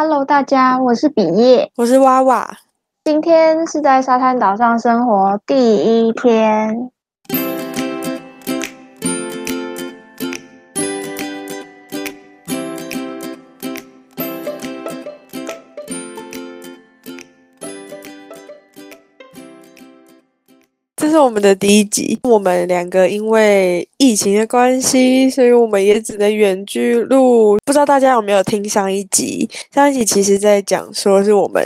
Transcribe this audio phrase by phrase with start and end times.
[0.00, 2.48] Hello，大家，我是比耶，我是娃娃。
[3.02, 6.92] 今天是在沙滩岛上生活第一天。
[21.08, 27.56] 这是我们的第一集，我们两个因为疫情的关系，所以我们也只能远距录。
[27.64, 29.48] 不知道大家有没有听上一集？
[29.74, 31.64] 上一集其实在讲说是我们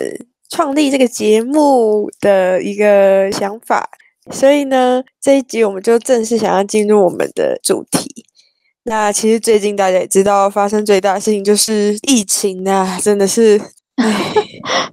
[0.48, 3.90] 创立这个节目的一个想法，
[4.30, 8.24] 所以呢，这一集我们就正式想要进入我们的主题。
[8.84, 13.60] 那其实最近大家也知道，发生最大的事情就是疫情啊，真的是，
[13.96, 14.06] 唉。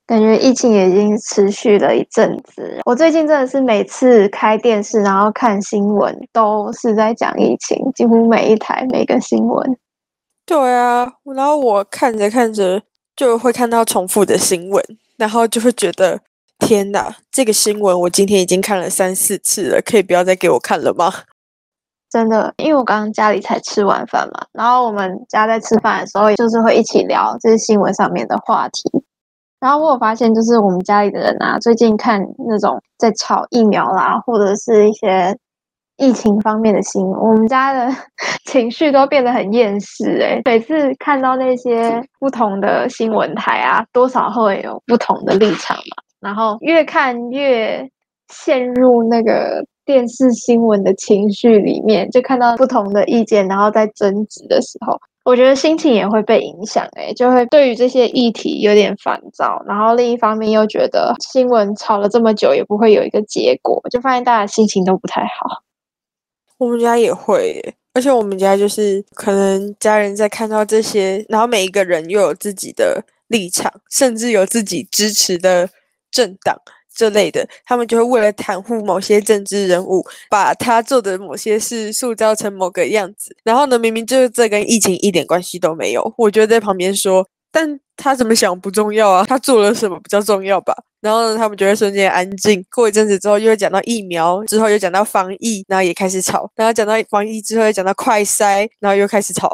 [0.09, 2.81] 感觉疫情已经持续了一阵子。
[2.83, 9.77] 我最近真的是每次开电视，然后看新闻，都是在讲疫情，几乎每一台每个新闻。
[10.47, 12.81] 对啊，然后我看着看着
[13.15, 14.83] 就会看到重复的新闻，
[15.15, 16.19] 然后就会觉得
[16.57, 21.13] 天哪，这个新闻我今天已经看了三四次了，可以不要再给我看了吗？
[22.09, 28.89] 真的，因为我刚刚家里才吃完饭嘛，然后我们家在吃饭的时候，就是会一起聊这些新闻上面的话题。
[29.59, 35.35] 然后我有发现，就是我们家里的人啊，最近看那种在炒疫苗啦，或者是一些
[35.97, 37.93] 疫情方面的新闻，我们家的
[38.45, 40.41] 情绪都变得很厌世诶。
[40.45, 46.03] 每次看到那些不同的新闻台啊，多少会有不同的立场嘛。
[46.21, 47.85] 然后越看越
[48.29, 54.95] 陷入那个电视新闻的情绪里面，就看到不同的意见，然后在争执的时候。
[55.25, 65.63] 我觉得心情也会被影响，哎，就会对于这些议题有点烦躁，然后另一方面又觉得新闻吵了这么久也不会有一个结果，就发现大家心情都不太好。
[66.59, 67.59] 我们家也会，
[67.95, 75.67] 而且我们家就是可能家人在看到这些，然后每一个人又有自己的立场，甚至有自己支持的
[76.11, 76.55] 政党。
[76.99, 83.33] 这类的，他们就会为了袒护某些政治人物，把他做的某些事塑造成某个样子。
[83.45, 90.75] 然后呢，明明就是这跟疫情一点关系都没有，我就在旁边说，但他怎么想不重要啊，他做了什么比较重要吧？
[90.99, 92.61] 然后呢，他们就会瞬间安静。
[92.75, 96.51] 过一阵子之后，又会讲到疫苗，之后又讲到防疫，然后也开始吵。
[96.57, 99.49] 然后讲到防疫之后，又讲到快筛，然后又开始吵。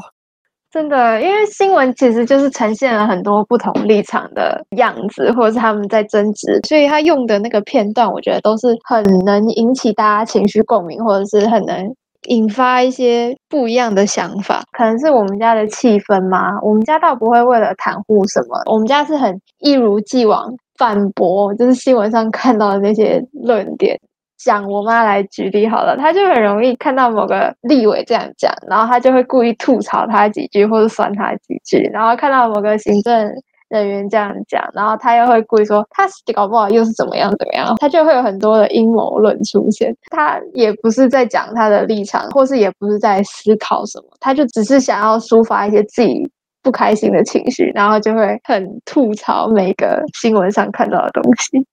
[0.76, 11.96] 真的，因为新闻其实就是呈现了很多不同立场的样子，或者是他们在争执，所以他用的那个片段，我觉得都是很能引起大家情绪共鸣，或者是很能
[12.28, 14.64] 引发一些不一样的想法。
[14.74, 23.98] 可能是我们家的气氛嘛，我们家倒不会为了袒护什么，我们家是很一如既往反驳，就是新闻上看到的那些论点。
[24.46, 33.32] 讲我妈来举例好了，她就很容易看到某个立委这样讲，然后她就会故意吐槽他几句或者酸他几句，然后看到某个行政
[33.70, 39.92] 人员这样讲，然后她又会故意说他搞不好又是怎么样怎么样，她就会有很多的阴谋论出现。
[40.12, 46.30] 她也不是在讲她的立场，或是也不是在思考什么，她就只是想要抒发一些自己
[46.62, 51.66] 不开心的情绪，然后就会很吐槽每个新闻上看到的东西。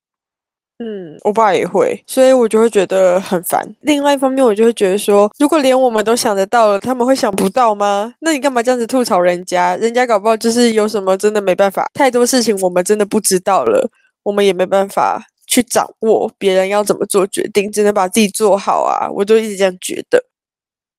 [0.79, 3.65] 嗯，我爸也会，所以我就会觉得很烦。
[3.83, 8.13] 另外一方面，我就会觉得说，如果连我们都想得到了，他们会想不到吗？
[8.21, 9.77] 那你干嘛这样子吐槽人家？
[9.77, 13.89] 人家搞不好就是有什么真的没办法，太多事情我们真的不知道了，
[14.25, 19.09] 我们也没办法去掌握别人要怎么做决定，只能把自己做好啊！
[19.09, 20.25] 我就一直这样觉得。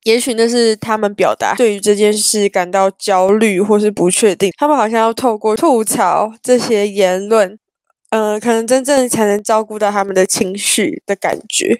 [0.06, 7.58] 也许那是他们表达对于这件事感到焦虑或是不确定，他们好像要透过吐槽这些言论。
[8.14, 11.76] 嗯、呃，可能真正才能照顾到他们的情绪的感觉。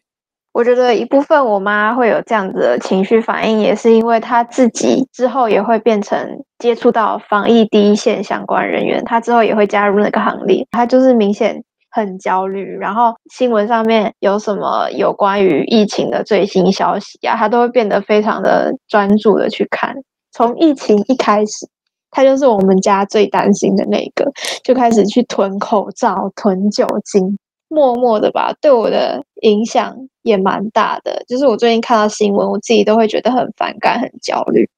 [0.52, 10.66] 我觉得一部分我妈会有这样子的情绪反应，也是因为她自己之后也会变成接触到防疫第一线相关人员，她之后也会加入那个行列。
[10.72, 19.96] 她就是明显很焦虑，然后新闻上面有什么有关于疫情的最新消息啊，她都会变得非常的专注的去看。
[20.32, 21.68] 从疫情一开始。
[22.14, 24.32] 他就是我们家最担心的那个，
[24.64, 27.38] 就开始去囤口罩、囤酒精，
[27.68, 31.24] 默默的吧，对我的影响也蛮大的。
[31.28, 34.70] 就是我最近看到新闻，我自己都会觉得很反感、很焦虑。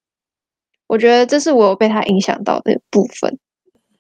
[0.87, 3.37] 我觉得这是我有被他影响到的部分。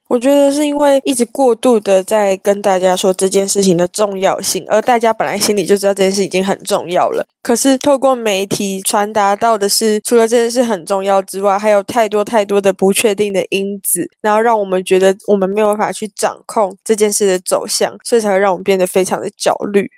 [0.07, 7.25] 我觉得是因为一直过度的在跟大家说这件事情的重要性，而大家本来心里就知道这件事已经很重要了。
[7.41, 19.89] 可是透过媒体传达到的是，除了这件事很重要之外，还有太多太多的不确定的因子，然后让我们觉得我们没有办法去掌控这件事的走向，所以才会让我们变得非常的焦虑。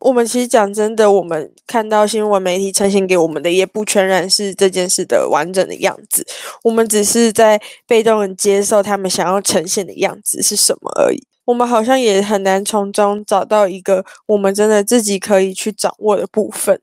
[0.00, 6.26] 我们其实讲真的，我们看到新闻媒体呈现给我们的，也不全然是这件事的完整的样子。
[6.62, 11.22] 我们只是在被动的接受他们想要呈现的样子是什么而已。
[11.44, 16.78] 我们好像也很难从中找到一个我们真的自己可以去掌握的部分。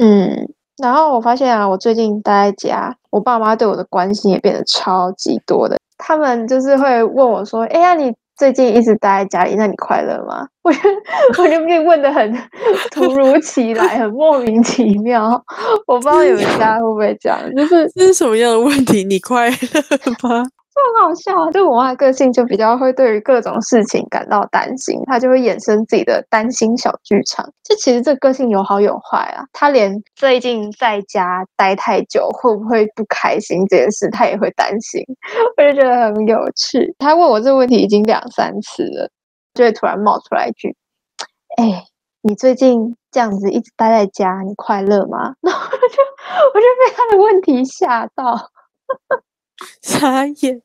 [0.00, 0.48] 嗯，
[0.78, 5.76] 然后我发现啊，我最近待在家，我爸妈对我的关心也变得超级多的。
[5.98, 10.78] 他们就是会问我说：“哎呀，你最近一直待在家里，那你快乐吗？”我就
[11.42, 12.32] 我就被问的很
[12.90, 15.42] 突如其来，很莫名其妙。
[15.86, 19.04] 我不知道你们家会不会这样，就是这是什么样的问题？
[19.04, 19.56] 你快乐
[20.28, 20.44] 吗？
[20.74, 21.50] 就很好笑啊！
[21.52, 27.48] 就我妈个性就比较会对于各种事情感到担心，她就会衍生自己的担心小剧场。
[27.62, 29.44] 这其实这个性有好有坏啊。
[29.52, 35.00] 她连最近在家待太久会不会不开心这件事，她也会担心。
[35.56, 36.92] 我就觉得很有趣。
[36.98, 39.08] 她问我这个问题已经两三次了，
[39.54, 40.74] 就会突然冒出来一句
[41.56, 41.84] ：“哎，
[42.22, 46.02] 你最近这样子一直待在家，你快乐吗？” 然后我就
[46.52, 48.50] 我就被她的问题吓到。
[49.82, 50.60] 傻眼，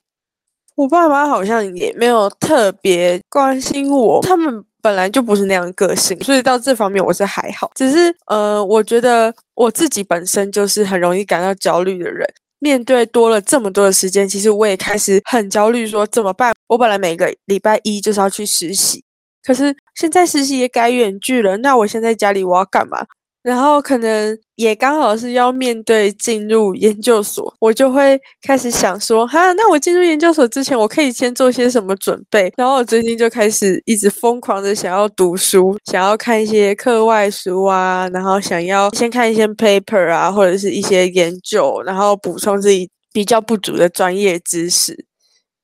[0.76, 7.70] 我爸妈好像也没有特别关心我，他们本来就不是那样个性，所以到这方面我是还好。
[7.76, 12.28] 只是呃，我觉得我自己本身就是很容易感到焦虑的人。
[12.62, 16.54] 面对多了这么多的时间，其实我也开始很焦虑，说怎么办？
[16.68, 19.02] 我本来每个礼拜一就是要去实习，
[19.42, 23.06] 可是现在实习也改远距了，那我现在家里我要干嘛？
[23.42, 32.52] 然后可能也刚好是要面对进入研究所，我就会开始想说，哈，那我进入研究所之前，我可以先做些什么准备？
[32.58, 45.06] 然后我最近就开始一直疯狂的想要读书，想要看一些课外书啊，然后想要先看一些 paper 啊，或者是一些研究，然后补充自己比较不足的专业知识。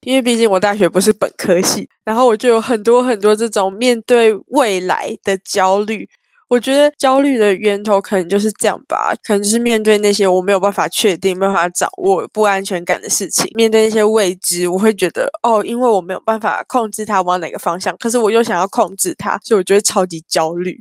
[0.01, 6.07] 因为毕竟我大学不是本科系，然后我就有很多很多这种面对未来的焦虑。
[6.47, 20.79] 我觉得焦虑的源头可能就是这样吧，可能就是面对那些我没有办法确定、没有办法掌握、不安全感的事情，面对那些未知，我会觉得哦，因为我没有办法控制它往哪个方向，可是我又想要控制它，所以我觉得超级焦虑。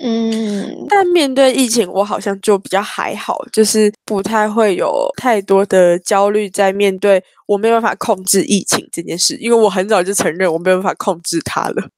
[0.00, 11.88] 嗯，但面对疫情，我好像就比较还好，就是不太会有太多的焦虑在面对我没有办法控制疫情这件事，因为我很早就承认我没有办法控制它了。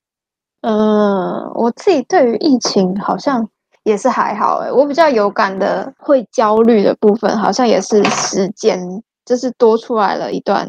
[0.64, 3.46] 嗯，我自己对于疫情好像
[3.84, 8.78] 也是还好诶，我比较有感的会焦虑的部分，好像也是时间，
[9.24, 10.68] 就是多出来了一段，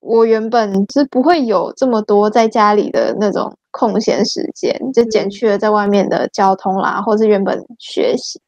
[0.00, 8.38] 我原本是不会有这么多在家里的那种空闲时间，就减去了在外面的交通啦，或是原本学习。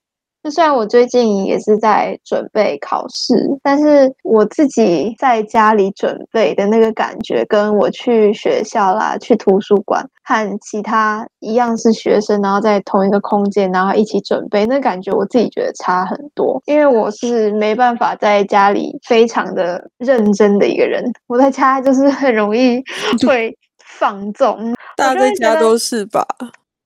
[0.51, 16.63] 虽然我最近也是在准备考试，但是我自己在家里准备的那个感觉，跟我去学校啦、去图书馆和其他一样是学生，然后在同一个空间，然后一起准备，那感觉我自己觉得差很多。
[16.67, 22.83] 因为我是没办法在家里非常的认真的一个人，我在家就是很容易
[23.27, 24.75] 会放纵。
[24.97, 26.27] 大家在家都是吧？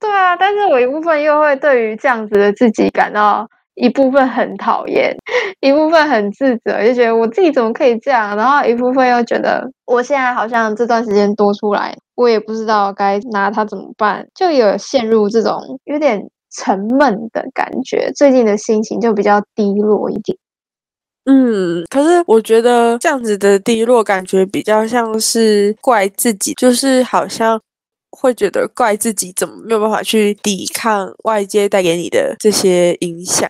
[0.01, 5.15] 对啊，但是我一部分又会对于这样子的自己感到一部分很讨厌，
[5.61, 16.19] 一部分很自责，就觉得我自己怎么可以这样，然后一部分又觉得我现在好像这段时间多出来，我也不知道该拿它怎么办，就有陷入这种有点
[16.57, 20.37] 沉闷的感觉，最近的心情就比较低落一点。
[21.27, 27.61] 嗯，可是我觉得这样子的低落感觉比较像是怪自己，就是好像。
[28.11, 33.49] 会觉得怪自己怎么没有办法去抵抗外界带给你的这些影响，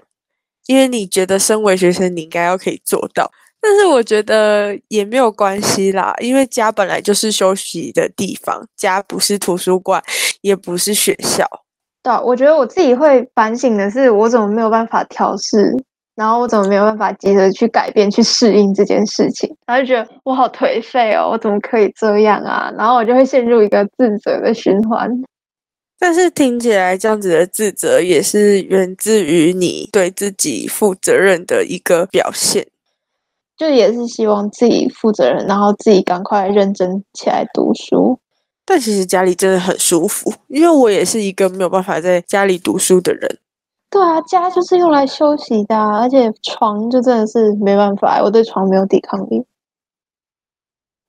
[0.67, 10.03] 因为你觉得身为学生你应该要可以做到，但是我觉得也没有关系啦，因为家本来就是休息的地方，家不是图书馆，
[10.43, 11.47] 也不是学校。
[12.03, 15.77] 对，我觉得我自己会反省的是，我怎么没有办法调试。
[16.21, 19.49] 然后我怎么没有办法急着去改变、去适应这件事情？
[19.67, 22.71] 然后就觉得我好颓废哦，我怎么可以这样啊？
[22.77, 25.11] 然后我就会陷入一个自责的循环。
[25.99, 32.67] 但是听起来这样子的自责也是源自于你对自己负责任的一个表现，
[33.57, 38.19] 就也是希望自己负责任，然后自己赶快认真起来读书。
[38.67, 43.39] 但其实家里真的很舒服，因为我也是一个没有办法在家里读书的人。
[43.91, 49.45] 对啊，家就是用来休息的，而且床就真的是没办法，我对床没有抵抗力。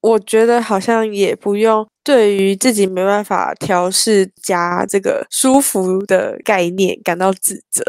[0.02, 7.84] 我觉得好像也不用对于自己没办法调试家这个舒服的概念感到自责，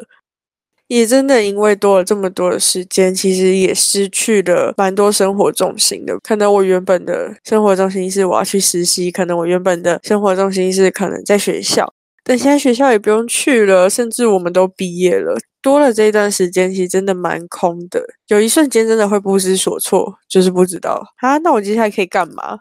[0.89, 6.19] 也真的因为多了这么多的时间，其实也失去了蛮多生活重心的。
[6.21, 11.95] 可能我原本的生活重心是我要去实习，可能我原本的生活重心是可能在学校。
[12.25, 18.01] 但现在学校也不用去了，甚至我们都毕业了，多了这一段时间，其实真的蛮空的。
[18.29, 22.61] 有一瞬间真的会不知所措，就是不知道啊，那我接下来可以干嘛？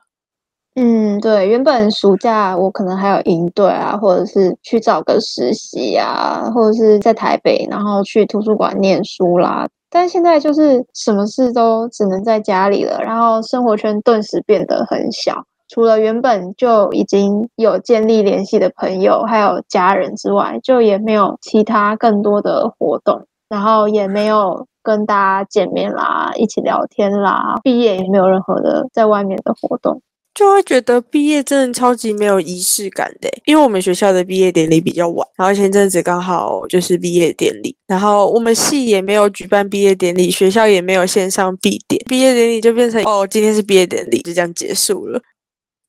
[0.75, 9.67] 嗯，对，原本暑假我可能还有营队啊，或者是去找个实习啊，或者是在台北，然后去图书馆念书啦。
[9.89, 15.45] 但现在就是什么事都只能在家里了，然后生活圈顿时变得很小。
[15.73, 27.55] 除了原本就已经有建立联系的朋友，还有家人之外，就也没有其他更多的活动，然后也没有跟大家见面啦，一起聊天啦。
[27.63, 30.01] 毕业也没有任何的在外面的活动，
[30.33, 33.29] 就会觉得毕业真的超级没有仪式感的。
[33.45, 45.21] 因为我们学校的毕业典礼比较晚，然后前阵子刚好就是毕业典礼，然后我们系也没有举办毕业典礼，学校也没有线上毕典，毕业典礼就变成哦，今天是毕业典礼，就这样结束了。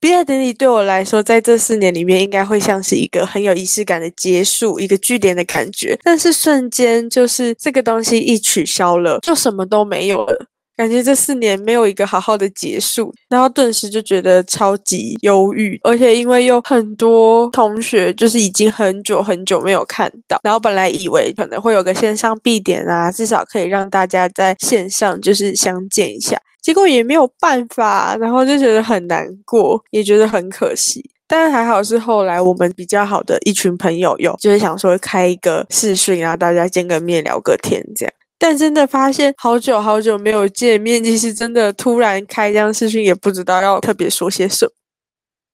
[0.03, 5.97] 毕业典礼对我来说，在这四年里面，应该会像是一个很有仪式感的结束，一个句点的感觉。
[6.03, 10.47] 但是瞬间，就是这个东西一取消了，就什么都没有了。
[10.77, 31.05] 感觉这四年没有一个好好的结束，然后顿时就觉得超级忧郁，而且因为有很多同学就是已经很久很久没有看到，然后本来以为可能会有个线上必点啊，至少可以让大家在线上就是相见一下，结果也没有办法，然后就觉得很难过，也觉得很可惜。
[31.29, 38.13] 但是还好是后来我们比较好的一群朋友有就是想说开一个视讯，然后大家见个面聊个天这样。
[38.43, 44.73] 但真的发现好久好久没有见面，其实真的突然开这样视讯，也不知道要特别说些什么。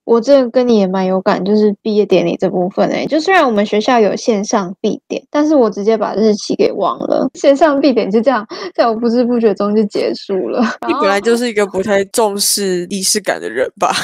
[0.05, 10.63] 我这个跟你也蛮有感，就是毕业典礼这部分诶，就虽然我们学校有线上毕点，但是我直接把日期给忘了，线上毕点就这样在我不知不觉中就结束了。
[10.87, 13.95] 你本来就是一个不太重视仪式感的人吧？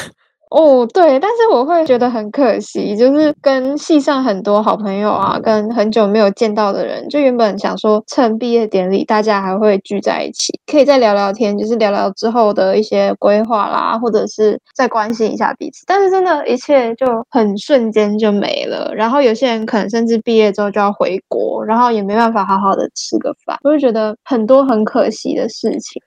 [0.51, 15.83] 哦，对，但是我会觉得很可惜，就是跟系上很多好朋友啊，跟很久没有见到的人，就原本想说趁毕业典礼大家还会聚在一起，可以再聊聊天，就是聊聊之后的一些规划啦，或者是再关心一下彼此。
[15.87, 18.93] 但是真的，一切就很瞬间就没了。
[18.95, 26.01] 然后有些人可能甚至毕业之后就要回国，然后也没办法好好的吃个饭，我就觉得很多很可惜的事情。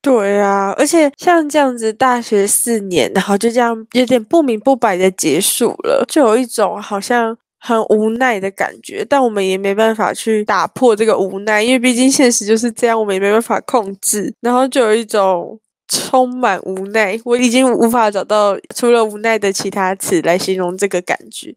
[0.00, 9.04] 对啊，而且像这样子，大学四年，然后就这样有点不明不白的结束了，就有一种好像很无奈的感觉。
[9.08, 14.32] 但我们也没办法去打破这个无奈，因为毕竟现实就是这样，我们也没办法控制。
[14.40, 21.54] 然后就有一种充满无奈，我已经无法找到除了无奈的其他词来形容这个感觉。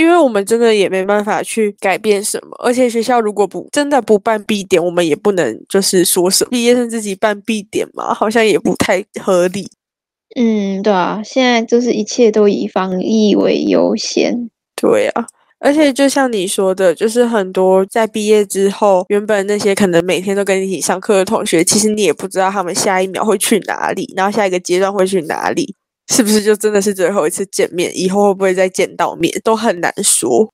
[0.00, 9.68] 因为我们真的也没办法去改变什么，而且学校如果不真的不办毕点，我们也不能就是说什么毕业生自己办毕点嘛，好像也不太合理。
[10.36, 14.48] 嗯，对啊，现在就是一切都以防疫为优先。
[14.74, 15.26] 对啊，
[15.58, 25.74] 而且就像你说的，就是很多在毕业之后，原本那些可能每天都跟你一起上课的同学，其实你也不知道他们下一秒会去哪里，然后下一个阶段会去哪里。
[26.10, 27.90] 是不是就真的是最后一次见面？
[27.94, 30.50] 以后会不会再见到面，都很难说。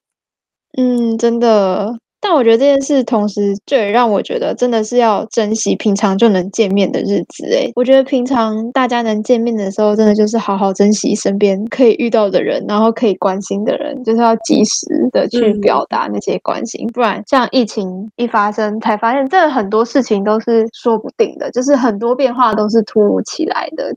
[0.79, 1.97] 嗯，真的。
[2.19, 7.47] 但我觉得这件事同时就也让我觉得，真的是要珍惜平常就能见面的日子。
[7.47, 16.85] 诶，我觉得平常大家能见面的时候，真的就是好好珍惜身边可以遇到的人，然后可以关心的人，就是要及时的去表达那些关心。
[16.87, 23.95] 嗯、不然，像疫情一发生，才发现，真的很多事情都是说不定的，就是很多变化都是突如其来的。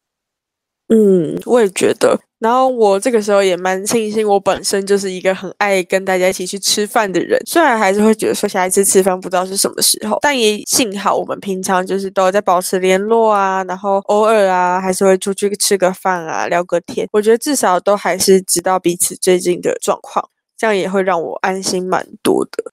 [0.91, 2.19] 嗯，我也觉得。
[2.39, 7.39] 然后我这个时候也蛮庆幸，我本身就是一个很爱跟大家一起去吃饭的人。
[7.45, 17.07] 虽然还是会觉得说下一次吃饭不知道是什么时候，但也幸好我们平常就是都在保持联络啊，然后偶尔啊还是会出去吃个饭啊，聊个天。
[17.11, 20.27] 我觉得至少都还是知道彼此最近的状况，
[20.57, 22.71] 这样也会让我安心蛮多的。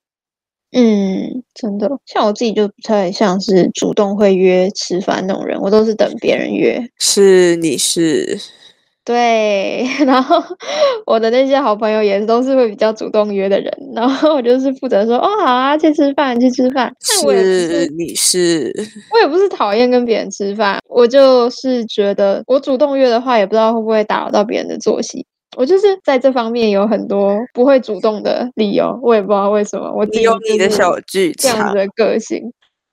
[0.72, 6.82] 嗯，真的，像我自己就不太像是主动会约吃饭那种人，我都是等别人约。
[6.98, 8.38] 是，你是？
[9.04, 10.42] 对， 然后
[11.06, 16.92] 我的那些好朋友也都是会比较主动约的人， 然后我就是负责说，哦，好啊，去吃饭，去吃饭。
[17.00, 18.74] 是，是你是？
[19.12, 25.24] 我也不是讨厌跟别人吃饭，我就是觉得我主动约的话，也不知道会不会打扰到别人的作息。
[25.56, 29.92] 我就是在这方面有很多不会主动的理由，我也不知道为什么。
[29.92, 32.42] 我你有你的小剧场，这样子的个性，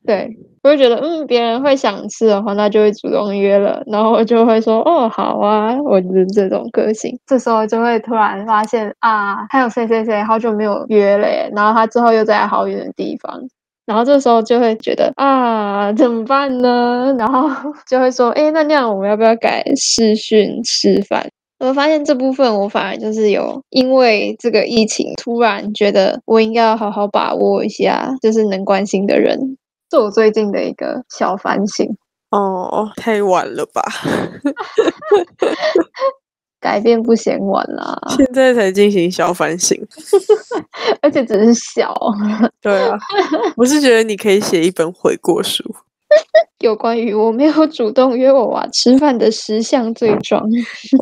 [0.05, 0.29] 对，
[0.63, 7.17] 我就觉得，嗯，别人会想吃的话，那就会主动约了，然后我就会说，哦，好啊，我就是这种个性。
[7.25, 13.41] 这时候就会突然发现啊，还有谁谁谁好久没有约了耶，然后他之后又在好远的地方，
[13.85, 17.13] 然后这时候就会觉得啊，怎么办呢？
[17.19, 17.49] 然后
[17.89, 21.29] 就会说，哎，那那样我们要不要改视讯吃饭？
[21.63, 29.57] 我发现这部分我反而就是有因为这个疫情，突然觉得我应该要好好把握一下，就是能关心的人，
[29.89, 31.87] 是我最近的一个小反省。
[32.31, 33.81] 哦，太晚了吧？
[36.59, 39.77] 改变不嫌晚啦，现在才进行小反省，
[41.01, 41.93] 而且只是小。
[42.61, 42.97] 对啊，
[43.55, 45.63] 我是觉得你可以写一本悔过书，
[46.59, 50.41] 有关于我没有主动约我娃吃饭的十项罪状。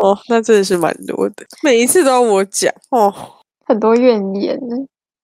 [0.01, 3.13] 哦，那真的是蛮多的，每一次都要我讲哦，
[3.65, 4.75] 很多怨言呢。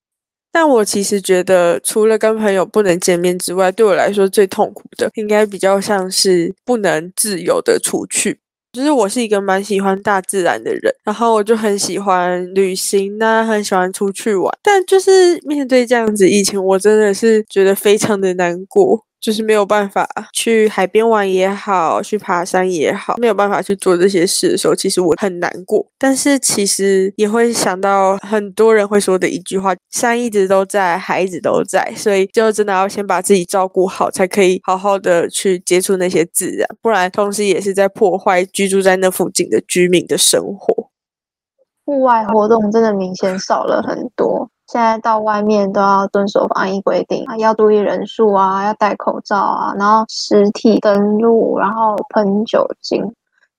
[0.51, 8.39] 但我其实觉得，除了跟朋友不能见面之外，对我来说最痛苦的，应该比较像是不能自由的出去。
[8.73, 14.51] 就是我是一个蛮喜欢大自然的人，然后我就很喜欢旅行啊，很喜欢出去玩。
[14.63, 19.03] 但就是面对这样子疫情，我真的是觉得非常的难过。
[19.27, 25.85] 就是没有办法去海边玩也好，去爬山也好，没有办法去做这些事的时候，其实我很难过。
[25.97, 31.93] 但是其实也会想到很多人会说的一句话：山一直都在，海一直都在。
[31.93, 40.89] 所以就真的要先把自己照顾好，才可以好好的去接触那些自然，不然同时也是在破坏居住在那附近的居民的生活。
[41.83, 44.49] 户外活动真的明显少了很多。
[44.67, 53.13] 现在到外面都要遵守防疫规定啊，要注意人数啊，要戴口罩啊，然后实体登录，然后喷酒精。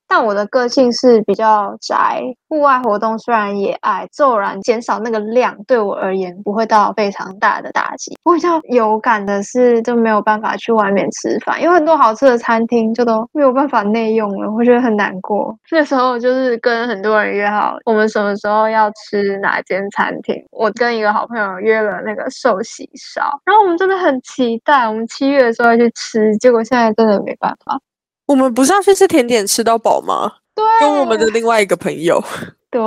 [0.09, 8.17] 但我的个性是比较宅，户外活动虽然也爱，骤然减少那个量，对我而言不会到非常大的打击。
[8.25, 15.55] 我比较有感的是，就没有办法去外面吃饭，因为很多好吃的餐厅就都没有办法内用了，我觉得很难过。
[15.71, 20.35] 那时候就是跟很多人约好，我们什么时候要吃哪间餐厅。
[20.50, 27.79] 我跟一个好朋友约了那个寿喜烧，然后我们真的很期待，我们七月的时候要去吃，结果现在真的没办法。
[28.28, 30.30] 我们不是要去吃甜点吃到饱吗？
[30.54, 32.23] 对，跟我们的另外一个朋友，
[32.70, 32.80] 对，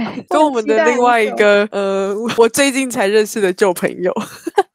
[0.30, 4.12] 跟我们的另外一个呃， 我最近才认识的旧朋友，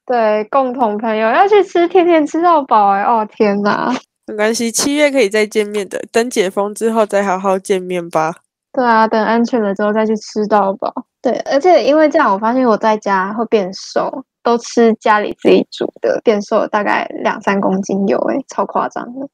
[0.06, 3.96] 对，共同朋友要去吃甜点吃到饱哎，哦天哪，
[4.28, 8.36] 没关系，七月可以再见面的，等解封之后再好好见面吧。
[8.74, 10.94] 对啊，等安全了之后再去吃到饱。
[11.22, 19.28] 对，而且因为这样，我发现我在家会变瘦，都吃家里自己煮的，变瘦了大概两三公斤有哎，超夸张的。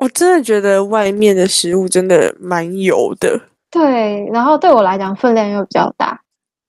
[0.00, 6.20] 我真的觉得外面的食物真的蛮油的，对，然后对我来讲分量又比较大。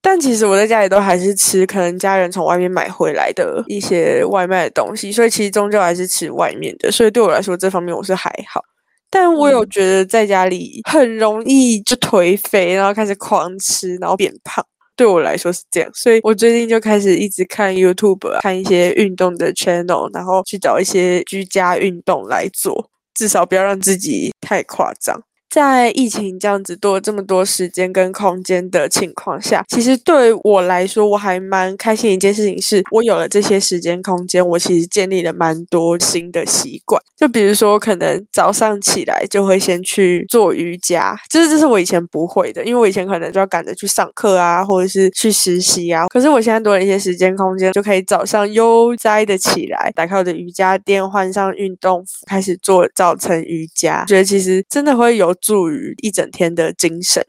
[0.02, 6.92] 但其实我在家里都还是吃可能家人从外面买回来的一些外卖的东西，所以其实终究还是吃外面的。
[6.92, 8.64] 所以对我来说这方面我是还好，
[9.12, 14.66] 但我有觉得在家里很容易就颓废，然后开始狂吃，然后变胖。
[14.96, 22.90] 对我来说是这样，所以我最近就开始一直看 YouTube，看一些运动的 channel，然后去找一些居家运动来做。
[23.20, 25.22] 至少不要让自己太夸张。
[25.50, 37.02] 在疫情这样子多了这么多时间跟空间的情况下，其实对我来说我还蛮开心一件事情是，我有了这些时间空间，我其实建立了蛮多新的习惯。
[37.18, 46.08] 就比如说，可能早上起来就会先去做瑜伽，就是这是我以前不会的，因为我以前可能就要赶着去上课啊，或者是去实习啊。
[46.08, 54.06] 可是我现在多了一些时间空间，就可以早上悠哉的起来，打开我的瑜伽垫，换上运动服，开始做早晨瑜伽。
[54.06, 55.36] 觉得其实真的会有。
[55.42, 57.24] 助于一整天的精神。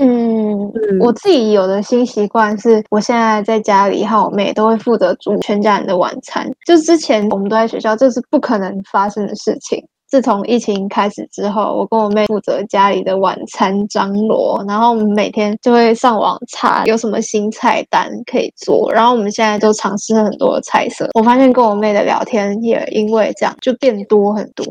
[0.00, 6.50] 嗯，嗯，我自己有的新习惯是，我现在在家里和我妹都会负责煮全家人的晚餐。
[6.66, 9.84] 就之前我们都在学校，这是不可能发生的事情。
[10.08, 18.90] 自从疫情开始之后，我跟我妹负责家里的晚餐张罗，然后我们每天就会上网查有什么新菜单可以做。
[18.92, 21.08] 然后我们现在都尝试很多的菜色。
[21.14, 24.64] 我发现跟我妹的聊天也因为这样就变多很多。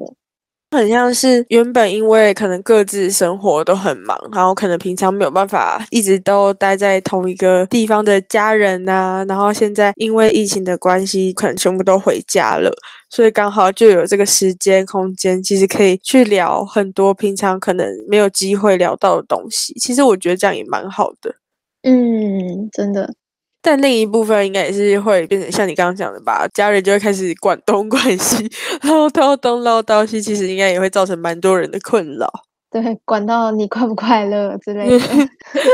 [0.71, 12.71] 很像是原本因为可能各自生活都很忙，然后可能平常没有办法一直都待在同一个地方的家人啊，然后现在因为疫情的关系，可能全部都回家了，
[13.09, 19.73] 所以刚好就有这个时间空间，其实可以去聊很多平常可能没有机会聊到的东西。
[19.73, 21.35] 其实我觉得这样也蛮好的。
[21.83, 23.13] 嗯，真的。
[23.61, 28.49] 但另一部分应该也是会变成像你刚刚讲的吧，家人就会开始管东管西，
[28.83, 32.27] 唠叨东唠叨西，其实应该也会造成蛮多人的困扰。
[32.71, 35.05] 对，管到你快不快乐之类的。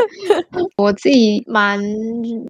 [0.77, 1.79] 我自己蛮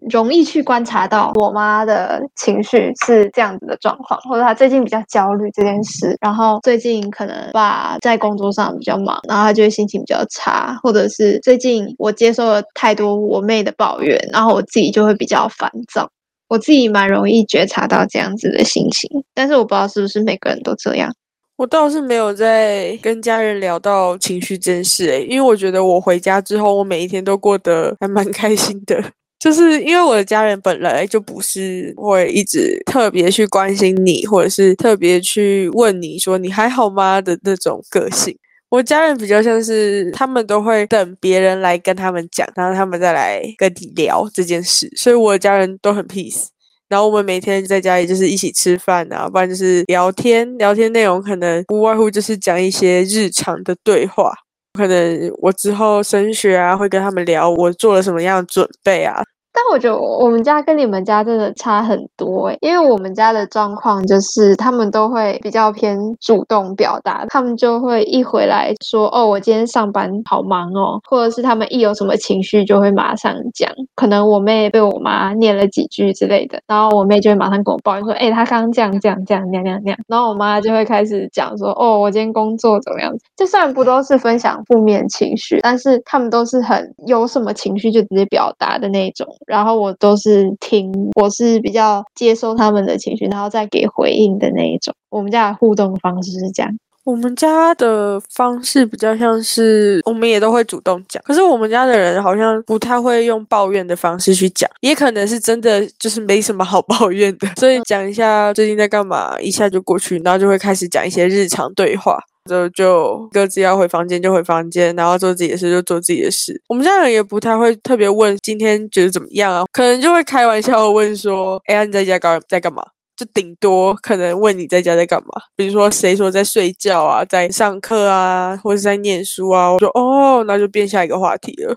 [0.10, 16.10] 容易去观察到我妈的情绪是这样子的状况，或者她最近比较焦虑这件事，然后最近可能爸在工作上比较忙，然后她就会心情比较差，或者是最近我接受了太多我妹的抱怨，然后我自己就会比较烦躁。
[16.48, 21.14] 我自己蛮容易觉察到这样子的心情，但是我不知道是不是每个人都这样。
[21.58, 29.04] 我倒是没有在跟家人聊到情绪这件事，诶，因为我觉得我回家之后，我每一天都过得还蛮开心的。
[29.40, 38.36] 就是因为我的家人本来就不是会一直特别去关心你，或者是特别去问你说你还好吗的那种个性。
[38.70, 46.48] 我家人比较像是他们都会等别人来跟他们讲，然后他们再来跟你聊这件事，所以我的家人都很 peace。
[46.90, 54.34] 然后我们每天在家里就是一起吃饭啊，不然就是聊天，聊天内容可能无外乎就是讲一些日常的对话。
[54.74, 59.22] 可能我之后升学啊，会跟他们聊我做了什么样的准备啊。
[59.58, 73.68] 但我觉得我们家跟你们家真的差很多诶，因为我们家的状况就是他们都会比较偏主动表达，他们就会一回来说哦，我今天上班好忙哦，或者是他们一有什么情绪就会马上讲。
[73.96, 83.12] 可能我妹被我妈念了几句之类的，然后我妹就会马上跟我抱怨说，哎，她刚刚这样这样这样那样那样样，然后我妈就会开始讲说，哦，我今天工作怎么样？
[83.36, 89.26] 就算不都是分享负面情绪，但是他们都是很有什么情绪就直接表达的那种。
[89.48, 94.94] 然后我都是听，我是比较接受他们的情绪，然后再给回应的那一种。
[95.10, 96.72] 我们家的互动方式是这样。
[97.06, 101.24] 我们家的方式比较像是，我们也都会主动讲。
[101.24, 112.20] 可是我们家的人好像不太会用抱怨的方式去讲，也可能是真的就是没什么好 抱怨的，所以讲一下最近在干嘛，一下就过去，然后就会开始讲一些日常对话。
[112.48, 116.60] 就就各自要回房间就回房间，然后做自己的事就做自己的事。
[116.68, 122.84] 我们家人也不太会特别问今天觉得怎么样啊，可能就会开玩笑问说：“哎呀，你在家搞在干嘛？”
[123.18, 129.74] 就顶多可能问你在家在干嘛，比如说谁说在睡觉啊，在上课啊，或者在念书啊。
[129.74, 131.76] 我说：“哦，那就变下一个话题了。”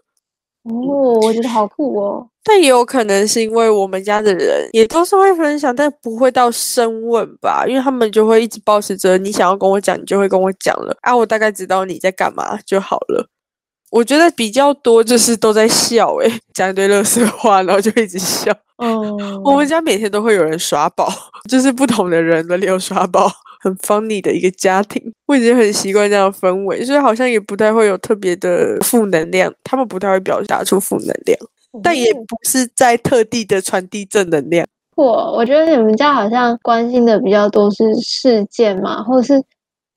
[0.64, 2.26] 哦，我觉得好酷哦。
[2.42, 13.26] 但也有可能是因为我们家的人也都是会分享，但不会到深问吧，因为他们就会一直保持着你想要跟我讲，你就会跟我讲了啊，我大概知道你在干嘛就好了。
[13.90, 18.52] 我觉得比较多就是都在笑，诶，讲一堆乐色话，然后就一直笑。
[18.80, 21.08] 哦， 我们家每天都会有人耍宝，
[21.48, 23.30] 就是不同的人轮流耍宝。
[23.62, 29.52] 很 funny 的一个家庭，我已经很习惯这样的氛围，所以好像也不太会有特别的负能量。
[29.62, 31.38] 他们不太会表达出负能量，
[31.82, 34.66] 但也不是在特地的传递正能量。
[34.96, 39.34] 我我觉得你们家好像关心的比较多是事件嘛，或者是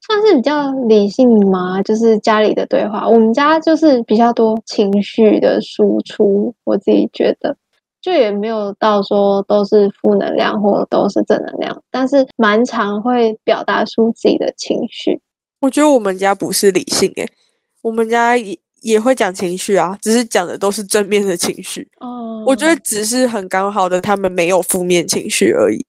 [0.05, 3.07] 算是比较理性嘛，就是家里的对话。
[3.07, 7.55] 我们家就是比较多情绪的输出，我自己觉得。
[8.03, 15.19] 就也没有到说都是负能量或都是正能量，但是蛮常会表达出自己的情绪。
[15.61, 17.25] 我觉得我们家不是理性诶，
[17.81, 21.87] 我们家也也会讲情绪啊，只是讲的都是正面的情绪。
[22.01, 25.83] 哦，我觉得只是很刚好的，他们没有负面情绪而已。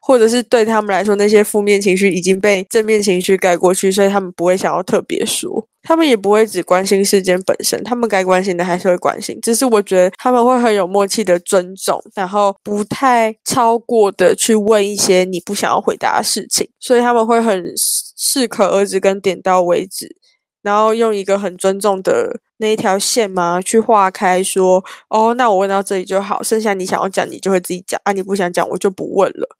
[0.00, 9.40] 或者是对他们来说，那些负面情绪已经被正面情绪盖过去，所以他们不会想要特别说，他们也不会只关心事件本身，他们该关心的还是会关心。
[9.40, 20.14] 只是我觉得他们会很有默契的尊重，然后不太超过的去问一些你不想要回答的事情，所以他们会很适可而止跟点到为止，
[20.60, 29.56] 然后用一个很尊重的那一条线嘛去划开，说哦，那我问到这里就好，剩下你想要讲你就会自己讲啊，你不想讲我就不问了。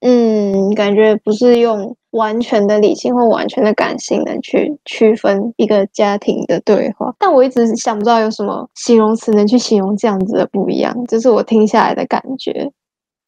[0.00, 12.70] 嗯，感觉不是用完全的理性或完全的感性能去区分一个家庭的对话，但我一直想不到有什么形容词能去形容这样子的不一样，这是我听下来的感觉。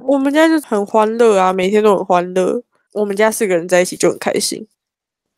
[0.04, 2.62] 我们家就很欢乐啊，每天都很欢乐。
[2.94, 4.66] 我们家四个人在一起就很开心。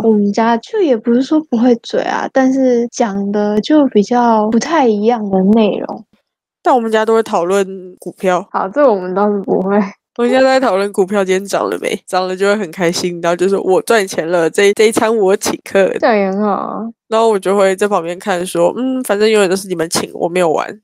[0.03, 6.05] 我们家就也不是说不会嘴啊，但是讲的就比较不太一样的内容。
[6.63, 7.67] 但我们家都会讨论
[7.99, 8.47] 股票。
[8.51, 9.79] 好，这我们倒是不会。
[10.17, 16.81] 我现在在讨论股票今天涨了没，涨了就会很开心，然后就是我赚钱了，这这一餐我请客，这样也很好啊。
[17.09, 20.81] 然后我就会在旁边看，说，嗯，反正永远都是你们请，我没有玩。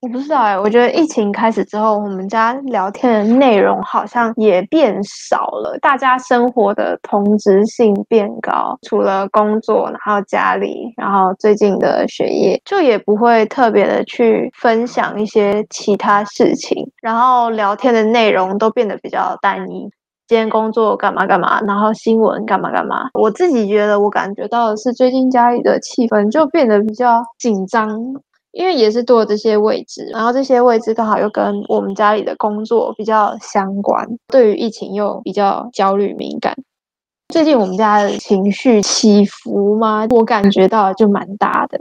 [0.00, 19.90] 我不知道哎，我觉得疫情开始之后，我们家聊天的内容好像也变少了，大家生活的同质性变高，除了工作，然后家里，然后最近的学业，就也不会特别的去分享一些其他事情，然后聊天的内容都变得比较单一。
[20.26, 23.10] 今天工作干嘛干嘛，然后新闻干嘛干嘛。
[23.12, 27.90] 我自己觉得，我感觉到的是，最近家里的气氛就变得比较紧张。
[28.52, 36.52] 因为也是多了这些位置，然后这些位置刚好又跟我们家里的工作比较相关，对于疫情又比较焦虑敏感。
[37.28, 41.78] 最近我们家的情绪起伏吗，我感觉到就蛮大的。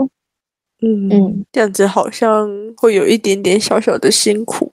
[0.82, 4.72] 嗯嗯，这样子好像会有一点点小小的辛苦。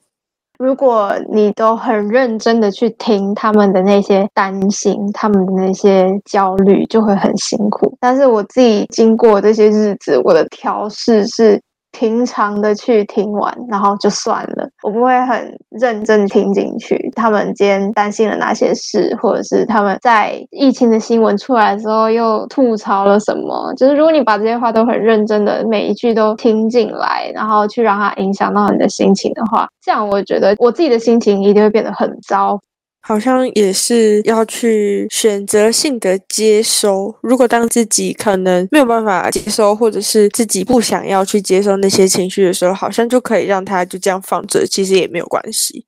[0.59, 7.97] 如果你都很认真的去听他们的那些担心，他们的那些焦虑，就会很辛苦。
[7.99, 11.59] 但是我自己经过这些日子，我的调试是。
[11.99, 17.11] 平常的去听完，然后就算了，我不会很认真听进去。
[17.17, 23.73] 他们今天担心了哪些事，或者是他们在疫情的新闻出来的时候又吐槽了什么？
[23.79, 32.61] 就是如果你把这些话都很认真的每一句都听进来，然后去让它影响到你的心情的话，这样我觉得我自己的心情一定会变得很糟。
[33.07, 37.15] 好像也是要去选择性的接收。
[37.23, 45.86] 如果当自己可能没有办法接收，或者是自己不想要去接收那些情绪的时候，好像就可以让它就这样放着，其实也没有关系。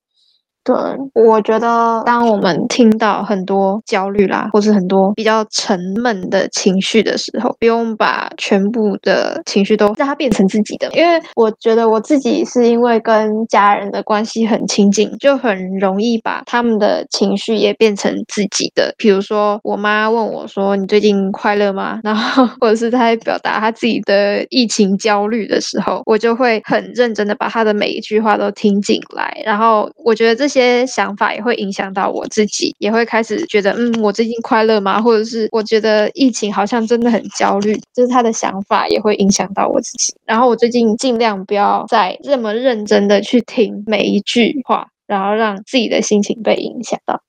[0.68, 0.76] 对，
[1.14, 10.86] 我觉得当我们听到很多焦虑啦，或是很多比较沉闷的情绪的时候，不用把全部的情绪都让它变成自己的。
[10.92, 18.94] 因为我觉得我自己是因为跟家人的关系很亲近，就很容易把他们的情绪也变成自己的。
[18.98, 29.34] 比如说，我妈问我说：“你最近快乐吗？”然后 或者是她在表达她自己的疫情焦虑的时候，我就会很认真的把她的每一句话都听进来。
[29.46, 30.57] 然后我觉得这些。
[30.58, 35.00] 些想法也会影响到我自己，也会开始觉得，嗯，我最近快乐吗？
[35.00, 40.14] 或者是我觉得疫情好像真的很焦虑，就是他的想法也会影响到我自己。
[40.26, 47.22] 然后我最近尽量不要再这么认真的去听每一句话，然后让自己的心情被影响到。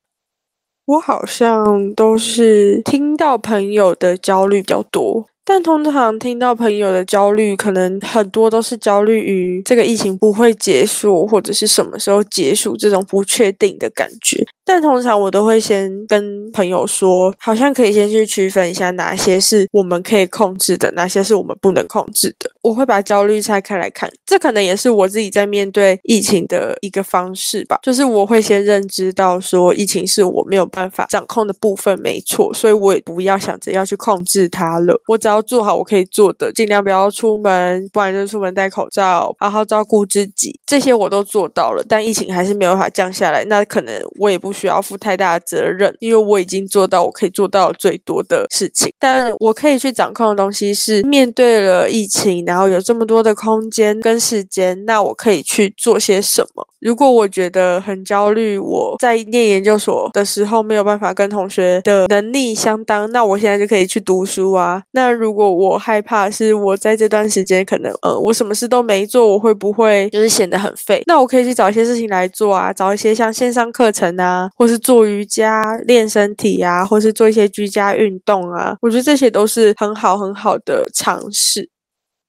[0.85, 5.28] 我好像都是听到朋友的焦虑比较多。
[5.51, 14.45] 但通常听到朋友的焦虑，可能很多都是焦虑于这个疫情不会结束，或者是什么时候结束这种不确定的感觉。
[14.71, 22.47] 但通常我都会先跟朋友说，好像可以先去区分一下哪些是我们可以控制的，哪些是我们不能控制的。
[22.61, 27.79] 我会把焦虑拆开来看，这可能也是我自己在面对疫情的一个方式吧。
[27.81, 35.01] 就是我会先认知到说，疫情是我没有办法掌控的部分，没错，所以我也不要想着要去控制它了。
[35.07, 41.83] 我只要做好我可以做的，尽量不要出门，不然就出门戴口罩，好好照顾自己，这些我都做到了。
[41.89, 48.91] 但疫情还是没有办法降下来，那可能我也不需要负太大的责任，因为我已经做到我可以做到最多的事情。
[48.99, 56.67] 但我可以去掌控的东西是，面对了疫情，然后有这么多的空间跟时间，那我可以去做些什么？
[56.79, 64.81] 如果我觉得很焦虑，我在念研究所的时候没有办法跟同学的能力相当，那我现在就可以去读书啊。
[64.91, 71.03] 那如果我害怕是我在这段时间可能呃我什么事都没做，我会不会就是显得很废？
[71.05, 74.79] 那我可以去找一些事情来做啊，找一些像线上课程啊，或是。
[74.79, 81.69] 做瑜伽练身体啊，或是做一些居家运动啊，我觉得这些都是很好很好的尝试。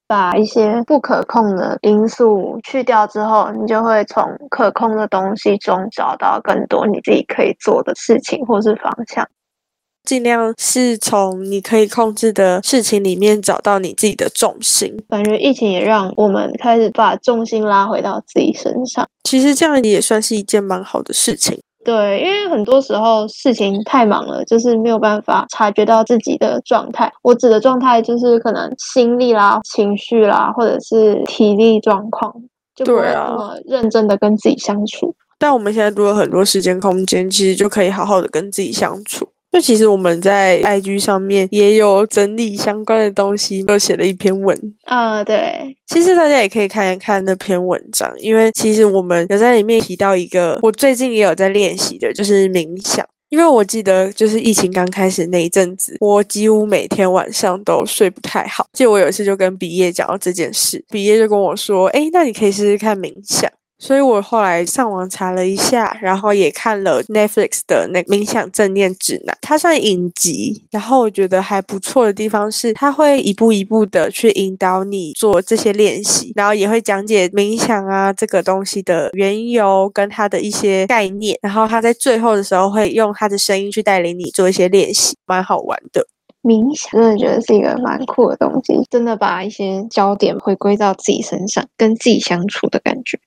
[0.06, 9.26] 把一些不可控的因素去掉之后，你就会从可控的东西中找到更多你自己可以做的事情或是方向。
[10.04, 14.94] 尽量是从你可以控制的事情里面找到你自己的重心。
[15.08, 19.08] 感觉疫情也让我们开始把重心拉回到自己身上。
[19.22, 21.58] 其实这样也算是一件蛮好的事情。
[21.82, 27.10] 对，因为很多时候事情太忙了，就是没有办法察觉到自己的状态。
[27.22, 32.30] 我指的状态就是可能心力啦、情绪啦，或者是体力状况，
[32.74, 35.14] 就不会那么认真的跟自己相处。
[35.18, 35.24] 啊。
[35.38, 39.26] 但我们现在多了很多时间空间，其实就可以好好的跟自己相处。
[39.52, 45.24] 就其实我们在 IG 上面也有整理相关的东西，又写了一篇文啊。
[45.24, 53.04] 对，其实大家也可以看一看那篇文章，因为其实我们有在里面提到一个，我最近也有在练习的，就是冥想。
[53.28, 58.66] 因为我记得就是疫情刚开始那一阵子，我几乎每天晚上都睡不太好。
[58.72, 63.48] 记得我有一次就跟比业讲到这件事，比业就跟我说：“哎，那你可以试试看冥想。”
[63.80, 70.66] 所以我后来上网查了一下，然后也看了 Netflix 的那冥想正念指南，它算影集。
[70.70, 81.38] 然后我觉得还不错的地方是，它会一步一步的去引导你做这些练习，然后也会讲解冥想啊这个东西的缘由跟它的一些概念。
[81.40, 86.06] 然后它在最后的时候会用它的声音去带领你做一些练习，蛮好玩的。
[86.42, 93.18] 冥想真的觉得是一个蛮酷的东西，真的把一些焦点回归到自己身上，跟自己相处的感觉。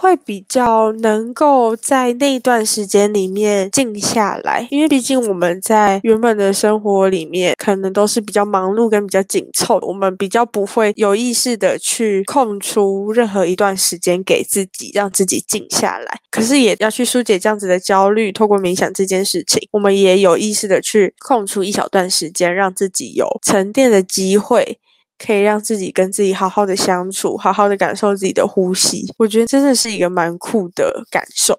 [0.00, 16.20] 会比较能够在那段时间里面静下来，因为毕竟我们在原本的生活里面，可能都是比较忙碌跟比较紧凑，我们比较不会有意识的去空出任何一段时间给自己，让自己静下来。
[16.30, 24.78] 可是也要去疏解这样子的焦虑，透过冥想这件事情，我们也有意识的去空出一小段时间，让自己有沉淀的机会。
[25.18, 29.12] 可以让自己跟自己好好的相处，好好的感受自己的呼吸。
[29.18, 31.54] 我觉得真的是一个蛮酷的感受。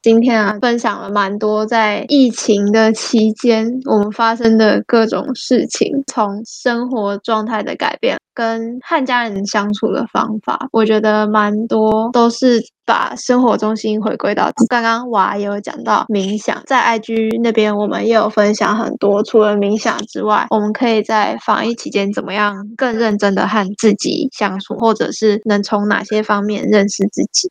[0.00, 27.50] 今天啊，分享了蛮多在疫情的期间我们发生的各种事情，从生活状态的改变，跟和家人相处的方法，我觉得蛮多都是把生活中心回归到刚刚娃也有讲到冥想，在 IG 那边我们也有分享很多，除了冥想之外，我们可以在防疫期间怎么样更认真的和自己相处，或者是能从哪些方面认识自己。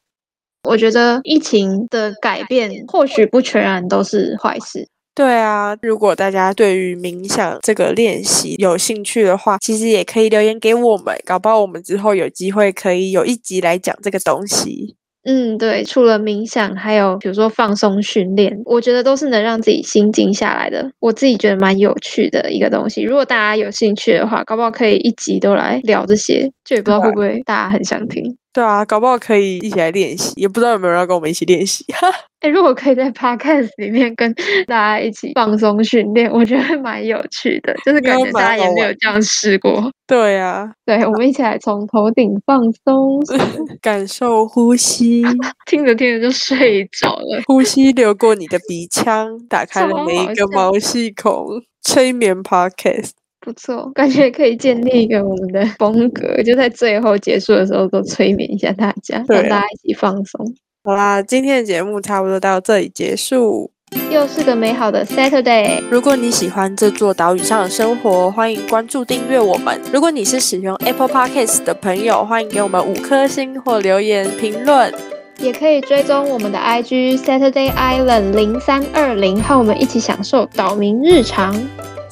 [0.63, 4.88] 我觉得疫情的改变或许不全然都是坏事。
[5.15, 14.96] 对啊，如果大家对于冥想这个练习有兴趣的话，其实也可以留言给我们，搞不好我们之后有机会可以有一集来讲这个东西。
[15.24, 20.88] 嗯，对，除了冥想，还有比如说放松训练，我觉得都是能让自己心静下来的。
[21.00, 23.02] 我自己觉得蛮有趣的一个东西。
[23.02, 28.38] 如果大家有兴趣的话，搞不好可以一集都来聊这些，就也不知道会不会大家很想听。
[28.58, 31.86] 对啊，搞不好可以一起来练习，也不知道有没有人要跟我们一起练习。
[32.41, 34.34] 哎，如果可以在 Podcast 里面跟
[34.65, 39.91] 大家一起放松训练，我觉得蛮有趣的，就是感觉大家也没有这样试过。
[40.08, 43.22] 对啊，对，我们一起来从头顶放松，
[43.80, 45.24] 感受呼吸，
[45.67, 47.39] 听着听着就睡着了。
[47.46, 51.46] 呼吸流过你的鼻腔，打开了每一个毛细孔，
[51.84, 53.12] 催眠 Podcast。
[53.48, 60.54] 不错，感觉可以建立一个我们的风格，就在最后结束的时候都催眠一下大家，让大家一起放松。
[60.84, 63.72] 好啦，今天的节目差不多到这里结束，
[64.12, 65.82] 又是个美好的 Saturday。
[65.90, 69.80] 如果你喜欢这座岛屿上的生活，欢迎关注订阅我们。
[69.94, 74.94] 如果你是使用 Apple Podcast 的朋友，欢迎给我们五颗星或留言评论，
[75.40, 81.56] 也可以追踪我们的 IG Saturday Island 零三二零，和我们一起享受岛民日常。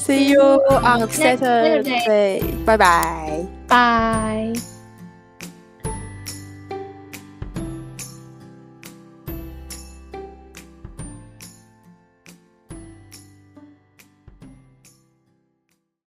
[0.05, 2.39] See you on Saturday.
[2.63, 3.47] Bye bye.
[3.67, 4.53] Bye.